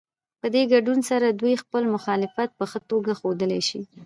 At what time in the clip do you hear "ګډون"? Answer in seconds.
0.73-0.99